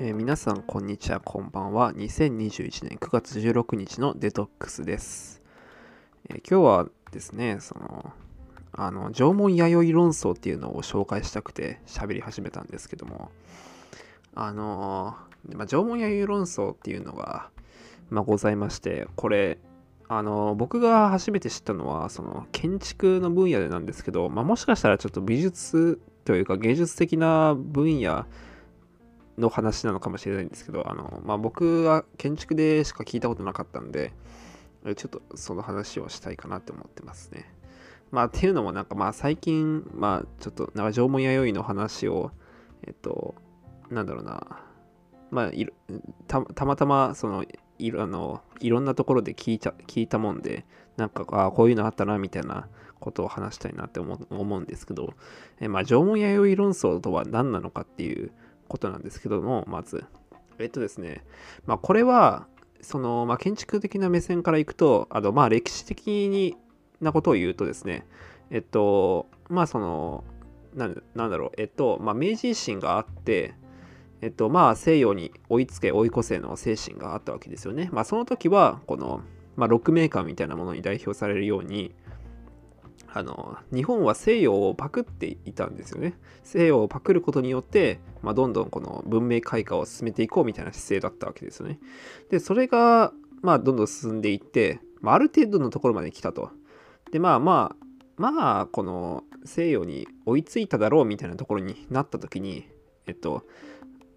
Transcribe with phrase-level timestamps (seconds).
[0.00, 1.92] えー皆さんこんにちはこんばんは。
[1.92, 5.42] 2021年9月16日のデトックスです、
[6.30, 8.12] えー今日はですねその
[8.70, 13.32] あの縄文弥生論争っていうのを紹介したくて喋り始めたんですけども
[14.36, 15.16] あの
[15.52, 17.50] まあ、縄文弥生論争っていうのが、
[18.08, 19.58] まあ、ございましてこれ
[20.06, 28.26] あの僕が初めて知ったのはその建築の分野でなんですけど、まあ、もしかしたらちょっと美術というか芸術的な分野
[29.38, 34.12] の話なのかもしれないんですけどあの、まあ、僕は建築でしか聞いたことなかったんで
[34.96, 37.52] ちょっとその話をしたいかなって思ってますね。
[38.10, 42.30] まあっていうのもなんかまあ最近まあちょっとなんか縄文弥生の話を
[42.86, 43.34] えっと
[43.90, 44.62] なんだろうな
[45.30, 45.50] まあ
[46.26, 47.44] たたまたまその
[47.78, 50.64] いろあのいろんなところで聞いた聞いたもんで
[50.96, 55.12] なんかあこういうのあったなみたいなことを話したいなって思う思うんですけど
[55.60, 58.32] えまあ縄文弥生論争とは何なのかっていう
[58.68, 60.04] ことなんですけどもまず。
[60.58, 61.24] えっとですね
[61.66, 62.46] まあこれは
[62.80, 66.56] その、まあ、建築的な目線からいくとあのまあ歴史的に
[67.00, 68.06] なことを言うとですね
[68.50, 70.24] えっとまあその
[70.74, 73.54] なんなんだろうえっとまあ明治維新があって
[74.20, 77.88] えっとまあ西洋に追いつけ追い越せの精神があったわけですよね。
[77.92, 79.22] まあその時はこの
[79.56, 81.94] まあロックメーカーみたいなものに代表されるように
[83.12, 86.18] あの日本は西洋をパクっていたんですよね。
[86.44, 91.78] 西洋をパクることによって、まあ、どんどんこの文明開化を進めていこうみたいな姿勢だったわけですよね。
[92.30, 96.50] でそれがまあどんどん進んでいって、まあ、ある程度のところまで来たと。
[97.10, 97.88] でまあまあ
[98.20, 102.68] まあこの西洋に追いついただろうみたいなところになった時に
[103.06, 103.46] えっと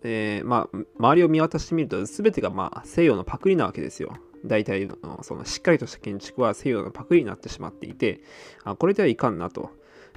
[0.04, 4.18] えーまあ周りを見渡してみると全てがまあ西洋のパクリなわけですよ。
[4.46, 8.22] 大体のそのしっかりとした建築は西洋のパクリになってしまっていて
[8.64, 9.72] あこれではいかんなと、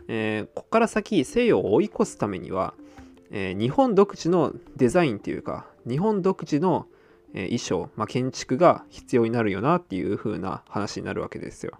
[0.08, 2.74] えーここから先西洋を追い越すためには、
[3.30, 6.86] えー日本独自のデザインというか日本独自の、
[7.32, 11.72] 衣装、まあ、建築が必要になるよなっていう風な話になるわけですよ。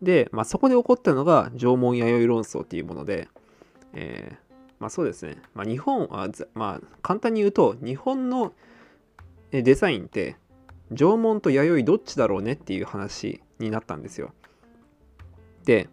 [0.00, 3.28] で、まあ、そこで起こったのが縄文弥生論争っていうもので、
[3.92, 4.50] えー
[4.80, 8.54] まあそうですね、まあ、日本は、まあ簡単に言うと日本の
[9.52, 10.36] デザインって
[10.90, 14.32] 縄文と弥生どっちだろうねっていう話になったんですよ。
[15.64, 15.88] で、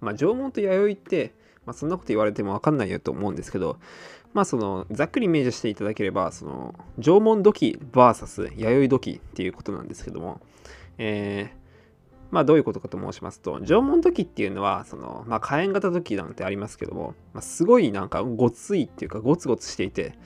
[0.00, 3.78] まあ、縄文と弥生って、まあ、そんなこと言われても分かんないよと思うんですけど、
[4.34, 10.40] まあ、そのざっくりイメージしていただければその縄文土器 VS 弥生土器っていうことなんですけども、
[10.98, 11.62] えー
[12.32, 20.18] まあどういうことかと申しますと縄文土器っていうのはその、まあ、火炎型土器なんてありますけども、まあ、すごいなんかごついっていうかゴツゴツしていて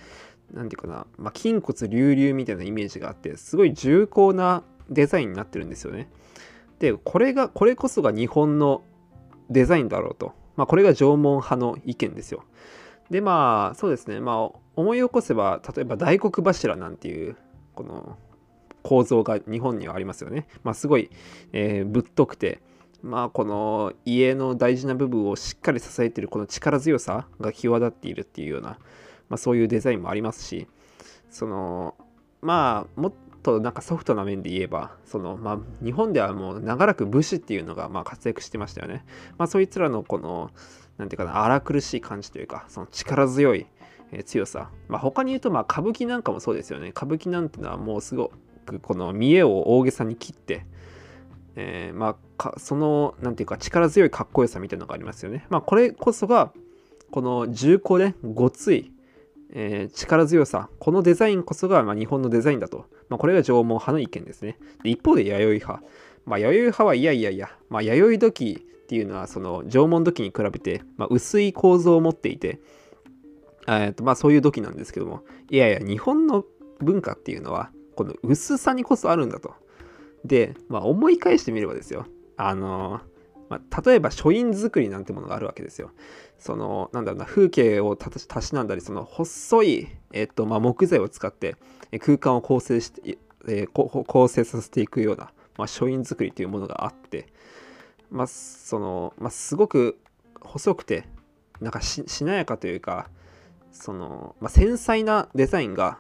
[0.53, 6.09] なんていうかな、まあ、筋骨隆々みたいなイメージがあってすごい重厚なデザインになってるんですよね。
[6.79, 8.83] でこれがこれこそが日本の
[9.51, 12.45] デザインだろうと、まあ、これが縄文派の意見ですよ。
[13.11, 17.37] でまあそうですねまあ思い起こせば例えば大黒柱なんていう
[17.75, 18.17] この
[18.83, 20.47] 構造が日本にはありますよね。
[20.63, 21.11] まあすごい、
[21.53, 22.61] えーぶっとくて
[23.03, 28.79] まあこの家の大事な部分をしっかり支えているこの力強さが際立っているっていうような
[29.29, 30.67] まあ、そういうデザインもありますし
[31.31, 31.95] その
[32.43, 39.05] まあもっとなんかソフトな面で言えばその、まあ、日本ではもう長らく武士っていうのがまあ活躍してましたよね、
[39.39, 40.51] まあ、そいつらのこの
[40.99, 43.67] なんていうかな荒苦しい感じというかその力強い
[44.13, 46.89] え強さ、まあ、他に言うとまあ歌舞伎なんかもそうですよね。
[46.91, 48.33] 歌舞伎なんてのはもうすご
[48.65, 50.65] くこの見栄を大げさに切って
[51.57, 55.47] えーまあかそのなんていうか力強いかっこよさみたいなのがありますよね。
[55.49, 56.53] まあこれこそが
[57.11, 58.93] この重厚でごつい
[59.53, 60.69] えー力強さ。
[60.79, 64.59] このデザインこそが、ま、日本のデザインだと、まあ、これが縄文派の意見ですね。
[64.83, 65.83] で一方で弥生派、
[66.25, 72.61] まあ、弥生派はいやいやいや、まあ、弥生土器っていうのはその縄文土器に比べて、ま、薄い構造を持っていて、
[73.69, 75.23] えーとま、そういう土器なんですけども。
[75.51, 76.45] いやいや日本の
[76.81, 79.55] 文化っていうのはこの薄さにこそあるんだと。
[80.25, 82.07] で、ま、思い返してみればですよ。
[82.37, 83.16] あのー
[83.49, 85.91] まあ、例えば書院作りなんてものがあるわけですよ。
[86.39, 91.57] そのなんだろうな風景をたたしなんだりその細い、えっとまあ、木材を使って
[91.93, 93.19] え空間を構成して、
[93.49, 97.29] えー構成させていくような、まあ、書院作りというものがあって、
[98.11, 99.99] まあそのまあ、すごく
[100.41, 101.07] 細くて
[101.61, 103.09] なんかししなやかというか
[103.73, 105.99] その、まあ、繊細なデザインが、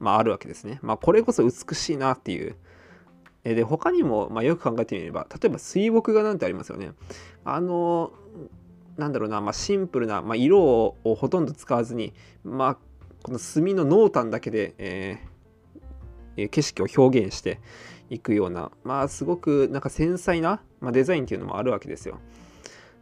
[0.00, 0.78] まあ、あるわけですね。
[0.82, 2.56] まあ、これこそ美しいなっていう。
[3.44, 6.92] で他にも、まあ、よく考えてみれば例えば水墨画なんてありますよね。
[7.44, 8.12] あの
[8.96, 12.12] なんだろうな、まあ、シンプルな、まあ、色をほとんど使わずに、
[12.44, 12.74] まあ、
[13.22, 15.18] この墨の濃淡だけで、え
[16.36, 17.60] え景色を表現して
[18.10, 22.20] いくような、まあ、すごくなんか繊細な、まあ、デザインっていうのもあるわけですよ。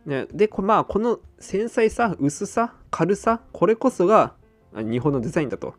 [0.07, 4.35] ね、で、こまあ、この繊細さ、薄さ、軽さ、これこそが
[4.75, 5.75] 日本のデザインだと。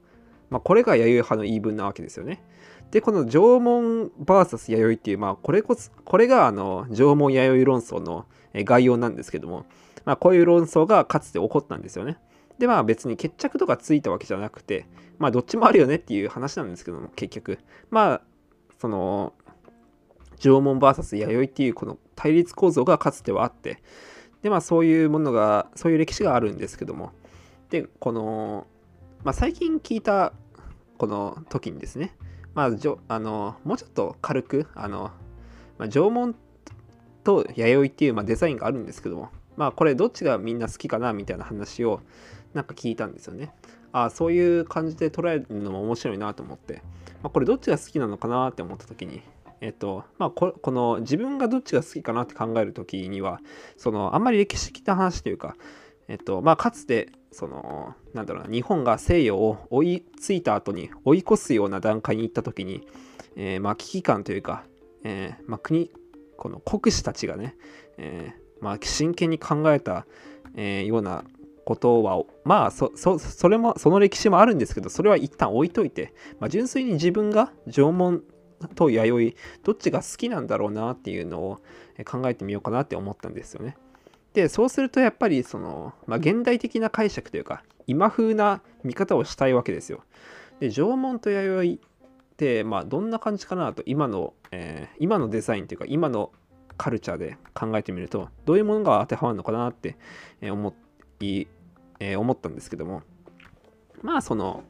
[0.50, 2.44] まあ、これが弥生派の言い分なわけですよね。
[2.92, 9.66] で、この縄文 VS 弥生っていう、まあ、これこそ、これがあの縄文弥生論争の概要なんですけども、
[10.06, 12.18] まあ、こういう論争がかつて起こったんですよね。
[12.62, 14.86] で、まあ別に決着とかついたわけじゃなくて、
[15.18, 17.58] まあどっちもあるよねっていう話なんですけども、結局。
[17.90, 18.22] まあ、
[18.78, 19.34] その、
[20.38, 23.82] 縄文 VS 弥生っていうこの対立構造がかつてはあって、
[24.44, 27.14] で、まあそういうものが、そういう歴史があるんですけども、
[27.72, 28.68] で、この、
[29.24, 30.34] まあ最近聞いた
[31.00, 32.16] この時にですね、
[32.54, 35.12] まあ、じょあのもうちょっと軽く、あの、
[35.78, 36.36] まあ、縄文
[37.24, 42.02] と弥生っていう、まあ、デザインがあるんですけども、まあこれどっちがみんな好きかなみたいな話を
[42.54, 43.54] なんか聞いたんですよね。
[43.92, 46.82] ああ、そういう感じで捉えるのも面白いなと思って、
[47.22, 49.22] まあ、これどっちが好きなのかなって思った時に、
[49.60, 53.42] えっと、まあこ、この自分がどっちが好きかなって考える時には、
[53.78, 55.56] そのあんまり歴史的な話というか、
[56.12, 62.86] えっと、まあかつて、その、なんだろうな、日本が西洋を追いついた後に追い越すような段階に行った時に、
[63.38, 64.66] えー、まあ危機感というか、
[65.06, 65.90] えー、まあ国、
[66.36, 67.56] この国士たちがね、
[67.98, 70.06] えー、まあ真剣に考えた、
[70.56, 71.24] えー、ような
[71.64, 78.24] ことはまあそそれもその歴史もあるんですけどそれは一旦置いといて、まあ、純粋に自分が縄文
[78.76, 81.62] と弥生どっちが好きなんだろうなっていうのを
[82.06, 83.78] 考えてみようかなって思ったんですよね。
[84.34, 90.04] でそうするとやっぱりその、まあ、現代的な解釈というか今風な見方をしたいわけですよ。
[90.60, 96.32] で縄文と弥生ってまあどんな感じかなと今の、えー、今のデザインというか今の
[96.78, 99.98] カルチャーで考えてみるとどういうものが当てはまるのかなって
[100.42, 100.74] 思っ
[101.20, 101.48] て、
[102.00, 103.04] えー、思ったんですけども。
[104.02, 104.64] まあその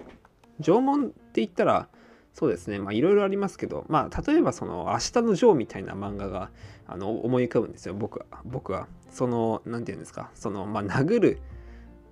[0.59, 1.87] 縄文って言ったら
[2.33, 2.79] そうですね。
[2.79, 6.49] まあいろいろありますけどまあ例えばその「明日のジョー」みたいな漫画が
[6.91, 11.39] あの思い浮かぶんですよ僕は僕はその何て言うんですかそのまあ殴る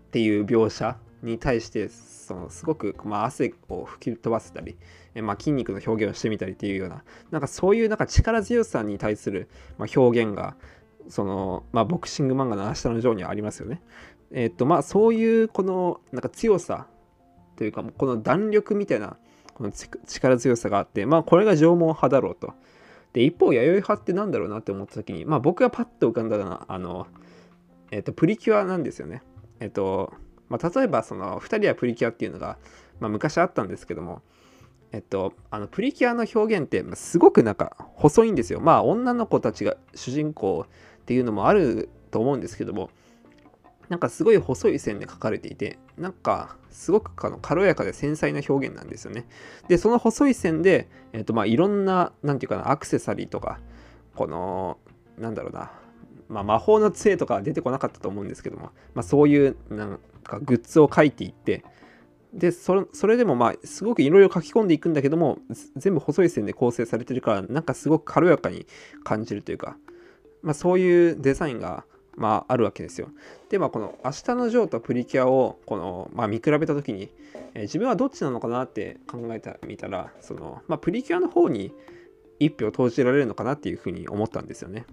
[0.08, 4.78] っていう描写に対してそのすごく、まあ、汗を吹き飛ばせたり、
[5.16, 10.56] えまあ、筋肉の表現をしてみたりっていうようななんかそういうなんか力強さに対する、ま、表現が
[11.10, 13.82] その、ま、ボクシング漫画の「明日のジョー」にはありますよね。
[14.32, 16.88] えっとまあそういうこのなんか強さ
[17.56, 19.18] というかこの弾力みたいな
[19.56, 22.54] この力強さがあってまあこれが縄文派だろうと。
[23.14, 27.08] で一方弥生派って何だろうなって思った時にまあ僕がパッと浮かんだのはあの、
[27.92, 29.24] えっと、プリキュアなんですよね。
[29.60, 30.14] えっと
[30.48, 32.58] まあ、例えばその2人はプリキュアっていうのが、
[33.00, 34.22] まあ、昔あったんですけども
[34.92, 38.60] えっと、あのプリキュアの表現ってすごくなんか細いんですよ。
[38.60, 42.90] まあ女の子たちが主人公っていうのもあると思うんですけども
[43.90, 49.28] なんかすごい細い線で描かれていて、なんかすごく軽やかで繊細な表現なんですよね。
[49.68, 53.60] で、その細い線で、えっ、ー、とまあいろんな、なんていうかな、アクセサリーとか、
[54.16, 54.78] この、
[55.18, 55.72] なんだろうな、
[56.30, 61.64] まあ、魔法の杖とか出てこなかったと思うんですけども、まあ、そういうなんかグッズを描いていって、
[62.34, 65.40] でそれそれでもまあすごくいろいろ書き込んでいくんだけども
[65.76, 68.68] 全部細い線で構成されてるからなんかすごく軽やかに
[69.04, 69.78] 感じるというか、
[70.44, 71.86] まあ、そういうデザインが
[72.20, 73.10] まあ、あるわけですよ。
[73.50, 77.10] で、まあ、この「明日のジョー」とプリキュアをこの、まあ、見比べた時に、
[77.54, 81.74] えー、自分はどっちなのかなって考えてみたらその、まあ、プリキュアの方に
[82.40, 84.86] 一票投じられるのかなっていうふうに思ったんですよね。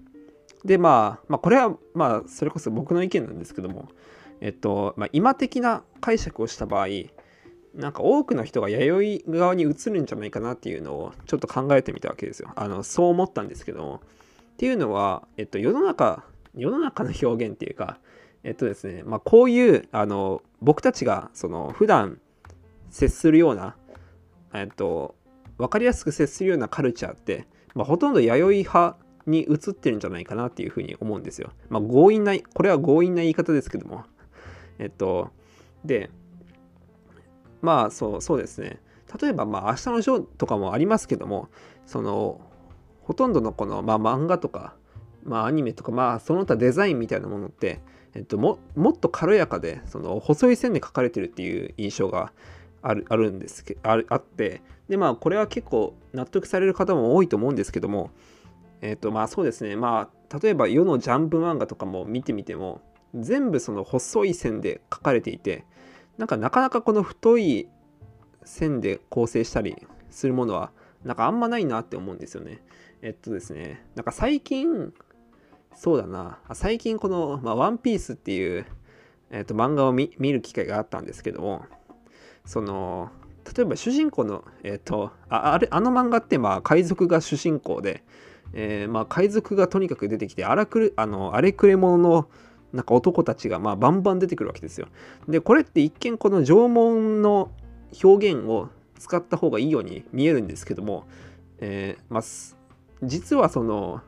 [0.64, 3.88] で、まあ、まあ、これは、まあ、それこそ僕の意見なんですけども、
[4.40, 6.86] えっと、まあ、今的な解釈をした場合、
[7.74, 12.50] なんか多くの人が弥生側に移るんじゃないかなっていうのをちょっと考えてみたわけですよ。
[12.56, 14.00] あのそう思ったんですけども。
[14.54, 16.24] っていうのは、えっと、世の中
[16.56, 17.98] 世の中の表現っていうか、
[18.42, 22.20] えっとですね、まあ、こういうあの僕たちがその普段
[22.90, 23.76] 接するような、
[24.54, 25.14] えっと、
[25.58, 28.96] 分かりやすく接するようなカルチャーって、まあ、ほとんど弥生派
[29.26, 31.50] に移ってるんじゃないかなっていうふうに思うんですよ。
[31.68, 34.04] まあ、強引な、これは強引な言い方ですけども。
[34.78, 35.30] えっと、
[35.84, 36.10] で、
[37.62, 38.80] まあそうそうですね。
[39.20, 41.48] 例えば、まあ、明日のショーとかもありますけども、
[41.86, 42.40] その、
[43.02, 44.74] ほとんどのこの、まあ、漫画とか、
[45.26, 47.80] まあ、アニメとか、まあ、その他デザインみたいなものって、
[48.14, 52.32] えっと、ももっと軽やかでその細い線で描かれてるっていう印象が
[52.80, 58.10] あるあるんですけああってでまあこれは結構納得される方も多いと思うんですけども
[58.80, 62.80] えっとまあそうですねまあ例えば世のジャンプ漫画とかも見てみても
[63.14, 65.64] 全部その細い線で描かれていて
[66.16, 67.68] なんかなかなかこの太い
[68.44, 69.76] 線で構成したり
[70.10, 70.70] するものは
[71.04, 72.62] なんかあんまないなって思うんですよね。
[73.02, 74.92] えっとですね、なんか最近
[75.74, 76.38] そうだな。
[76.54, 78.66] 最近この、まあ、ワンピースっていう、
[79.30, 81.64] えー、と漫画を見る機会があったんですけども、
[82.44, 83.10] その、
[83.56, 88.04] 例えば主人公の、えっ、ー、と、ああれ、あの漫画ってまあ海賊が主人公で、
[88.52, 92.28] えー、まあ海賊がとにかく出てきて、荒くれ、あの、荒れくれ者の
[92.72, 94.88] なんか男たちがまあバンバン出てくるわけですよ。
[95.28, 97.50] で、これって一見この縄文の
[98.02, 98.68] 表現を
[98.98, 101.06] 使った方がいいように見えるんですけども、
[101.58, 102.22] えー、まあ、
[103.02, 104.00] 実はその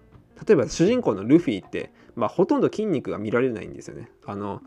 [0.46, 4.10] 例えば主人公のルフィって、まあ、ほとんど筋肉が見られないんですよね。
[4.26, 4.60] あの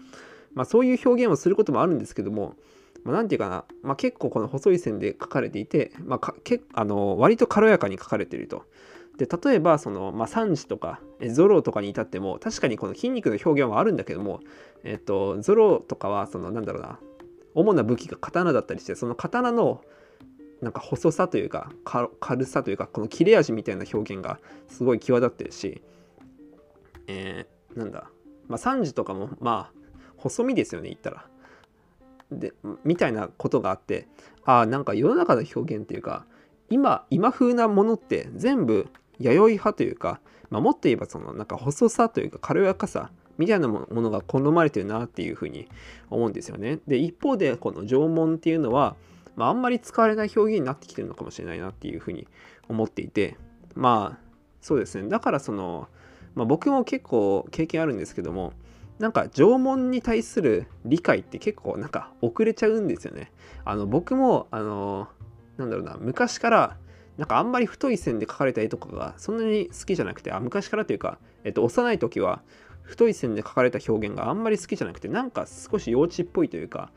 [0.54, 2.56] まあ、そういう表現をすることもあるんですけども、
[3.04, 8.66] まあ、て言うかな、まあ、結構この細い線で書かれていて、まあ、けあの割と軽やかに書かれていると。
[9.18, 11.00] で例えばその、まあ、サンジとか
[11.32, 14.40] ゾロとかに至っても確かにこの筋肉の表現はあるんだけども、
[14.84, 16.98] えっと、ゾロとかはそのなんだろうな
[17.54, 19.82] 主な武器が刀だったりしてその刀の
[20.62, 21.72] なんか細さというか
[22.20, 25.82] 軽さというかこの切れ味みたいな表現がすごい際立ってるし、
[27.08, 28.10] えー、なんだ、
[28.48, 29.82] まあ、サンジとかもまあ
[30.18, 31.26] 細身ですよね言ったら。
[32.32, 32.54] で
[32.86, 34.08] みたいなことがあって
[34.46, 36.26] ああなんか世の中の表現っていうか
[36.70, 38.88] 今今風なものって全部
[39.20, 45.68] 弥生派というか、まあ、もっと言えばそのなんか細さというか軽やかさみたいなものが好まれてるなっていうふうに
[46.10, 46.80] 思うんですよね。
[46.88, 48.96] で一方でこの縄文っていうのは、
[49.36, 52.28] まあ、あんまり使われない表現になってきてるのかもしれないなっていうふうに
[52.68, 53.38] 思っていて
[53.76, 55.88] まあそうですねだからその、
[56.36, 58.54] まあ、僕も結構経験あるんですけども
[59.00, 63.32] なんか縄文に対する理解って結構なんか遅れちゃうんですよね。
[63.66, 65.08] あの僕もあの
[65.58, 66.78] なんだろうな昔から
[67.18, 72.42] なんかあんまり太い線で描かれた絵とかがそんなに好きじゃなくてあ昔からというか、えっと、幼い時は
[72.84, 76.92] 太い線で描かれた表現があんまり好きじゃなくてなんか少し幼稚っぽいというか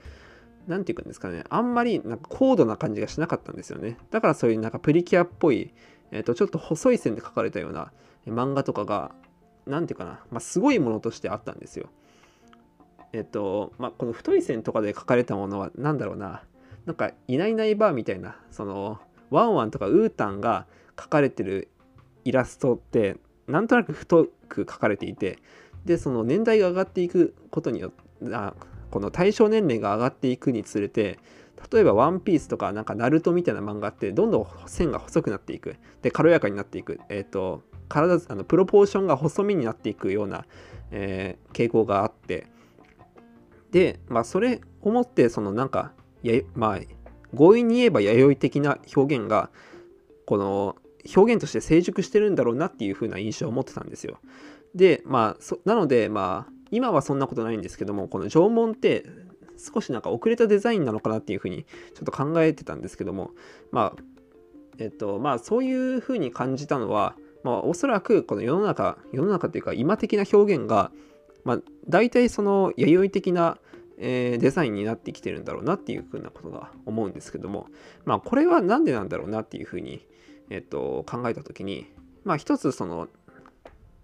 [0.66, 1.44] 何て言うんですかね。
[1.48, 3.98] あんまりなんか高度な感じがしなかったんですよね。
[4.10, 5.72] だからそういうなんかプリキュアっぽい、
[6.10, 7.92] えっと、ちょっと細い線で描かれたような
[8.26, 9.12] 漫画とかが
[9.66, 11.88] 何て言うかな、まあ、すごいものとしてあったんですよ。
[13.12, 16.42] えっとまあこの太い線とかで描かれたものは何だろうな。
[16.86, 18.98] なんかいないいないばーみたいなその
[19.30, 20.66] ワンワンとかウータンが
[20.96, 21.68] 描かれてる
[22.24, 23.16] イラストって
[23.46, 25.38] なんとなく太く描かれていて
[25.84, 28.54] でその年代が上がっていくことによってあ
[28.94, 31.18] この対象年齢が上がっていくにつれて
[31.72, 35.74] 例えば「ワンピースとかなんか「ナルトみたいな漫画ってどんどん線が細くなっていく。
[36.02, 37.00] で軽やかになっていく。
[37.08, 40.46] えっ、ー、と体あのプロポーションが細身になっていくような、
[40.92, 42.46] えー、傾向があって。
[43.72, 45.90] でまあそれをもってそのなんか
[46.22, 46.78] やまあ
[47.36, 49.50] 強引に言えば弥生的な表現が
[50.24, 50.76] この
[51.16, 54.20] 表現として成熟してるんだろうなっていう風な印象を持ってたんですよ。
[54.72, 59.04] でまあなのでまあ今はそんなことないんですけどもこの縄文って
[59.56, 61.64] 少しなんか遅れたデザインなのかなっていう風に
[61.94, 63.30] ちょっと考えてたんですけども
[63.70, 64.02] まあ
[64.78, 70.90] えっとまあそういう風に感じたのはまあおそらくこの世の中世の中っていうか今的な表現が
[71.44, 73.58] まあ大体その弥生的な
[73.96, 77.68] え、デザインになってきてるんだろうなっていうふうなことが思うんですけども、
[78.04, 80.06] まあ、これは何でなんだろうなっていうふうに、
[80.50, 81.86] えっと、考えた時に、
[82.24, 83.08] まあ、一つその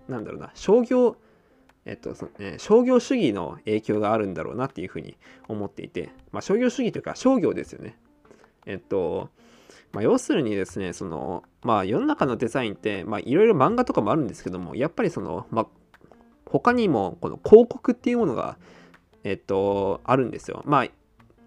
[0.09, 1.17] なんだろうな商業
[1.91, 5.17] えっとそのね、商業主義の影響があるんだろうなっていうふうに
[5.49, 7.99] 思っていて、まあ、商業主義というか商業ですよね。
[8.65, 9.29] えっと、
[9.93, 15.67] まあ、要するにですね、その、まあ、世の中のデザインって、まあ、いろいろ漫画とかもあるんですけども、やっぱりその、まあ、
[16.47, 18.57] 他にも、この広告っていうものが、
[19.25, 20.63] えっと、あるんですよ。
[20.67, 20.87] まあ、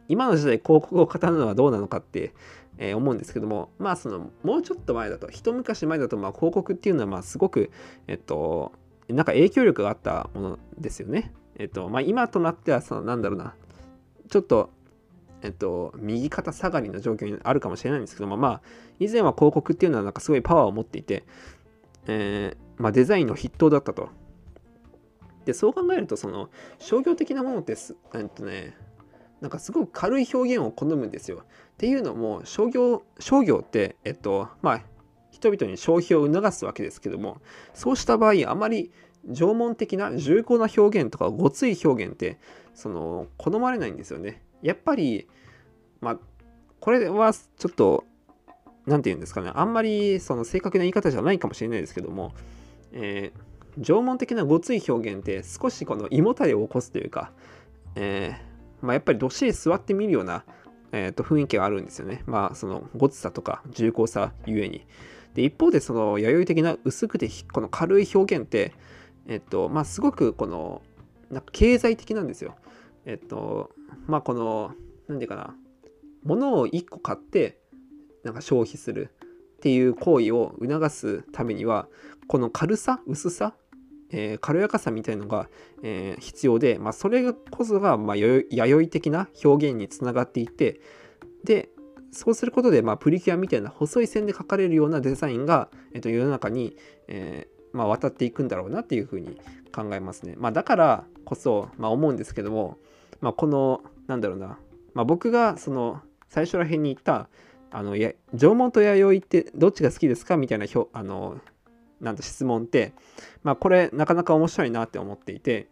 [0.09, 2.33] 今の時代広告を語るのはどうなのかって、
[2.77, 7.71] えー、思うんですけども、まあ、その、もうちょっと前だと、一昔前だと、まあ、広告っていうのは、まあ、すごく、
[8.07, 8.73] えっと、
[9.13, 11.33] なんか影響力があったものですよね。
[11.57, 13.55] えっと、まあ、今となっては、その、なんだろうな、
[14.29, 14.71] ちょっと、
[15.41, 18.61] えっと、右肩下がりの状況にあるかもしれないんですけども、まあ、
[18.99, 21.23] 以前は広告っていうのは、なんかすごいパワーを持っていて、
[22.07, 24.09] えー、まあ、デザインの筆頭だったと。
[25.45, 28.77] でそう考えるとその商業的なものってす、えっとね、
[29.41, 31.43] なんかすごく軽い表現を好むんですよ。
[31.73, 34.81] っていうのも商業商業ってえっとまあ
[35.51, 37.41] 人々に消費を促すわけですけども
[37.73, 38.91] そうした場合あまり
[39.29, 42.39] 縄文的な重厚な表現とかごつい表現って
[42.73, 44.41] その好まれないんですよね。
[44.61, 45.27] やっぱり
[46.01, 46.17] まあ
[46.79, 48.03] これはちょっと
[48.85, 52.33] 何て言うんですかねあんまりその正確な言い方じゃないかもしれないですけども、
[52.91, 57.31] えー縄文的なごつい表現って少しこの胃もたれを起こすというか、
[57.95, 60.43] えー、まあ、やっぱりどっしり座ってみるような、
[60.91, 62.23] えー、と雰囲気があるんですよね。
[62.25, 64.85] まあそのごつさとか重厚さゆえに。
[65.33, 68.73] で一方でその弥生的な薄くてこの軽い表現って、
[69.27, 70.81] えっとまあ、すごくこの
[71.29, 72.55] なんか経済的なんですよ。
[73.05, 73.71] えっと
[74.07, 74.73] まあこの
[75.07, 75.55] 何て言うかな
[76.23, 77.59] 物を1個買って
[78.23, 79.11] なんか消費する
[79.57, 81.87] っていう行為を促すためには
[82.27, 83.55] この軽さ薄さ
[84.15, 85.49] えー、軽やかさみたいのが、
[85.81, 90.79] えー、必要で、まあ、それこそが、まあ、弥生的な表現につながっていて
[91.43, 91.69] で
[92.13, 96.77] そうすることで、まあ、プリキュアみたいな細い線で描かれるようなデザインが、えー、と世の中に、
[97.07, 99.39] えー、まあ、渡っていくんだろうなっていうふうに
[99.75, 100.35] 考えますね。
[100.37, 102.77] まあ、だからこそ、まあ、思うんですけども、
[103.19, 104.59] まあ、このなんだろうな、
[104.93, 107.29] まあ、僕がその最初ら辺に言った
[107.71, 111.39] あのや縄文と弥生ってどっちが好きですかみたいな表あの
[111.99, 112.93] なん質問って、
[113.43, 115.67] まあ、これなかなか面白いなって思っていて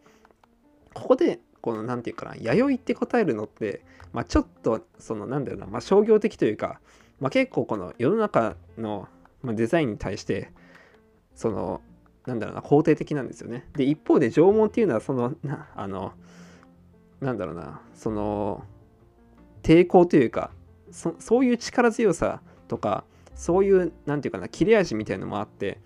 [0.93, 3.81] ここでこの何て言うかな弥生って答えるのって、
[4.13, 6.79] まあ、ちょっとそのなんだろうな、まあ、商業的というか、
[7.19, 9.07] まあ、結構この世の中の
[9.43, 10.51] デザインに対して
[11.35, 11.81] その
[12.25, 13.67] なんだろうな肯定的なんですよね。
[13.75, 16.13] で一方で縄文っていうのはそのなあの
[17.19, 18.63] なんだろうなその
[19.63, 20.51] 抵抗というか
[20.91, 23.03] そそういう力強さとか
[23.35, 25.79] そういうなんていうかな切れ味みたいのもあって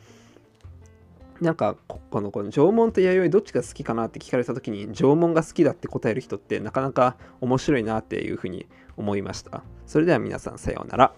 [1.42, 9.64] なんかこのこの縄文と弥生どっちが好きかなって聞かれた時に縄文が好きだって答える人ってなかなか面白いなっていうふうに思いました。
[9.86, 11.14] それでは皆さんさようなら。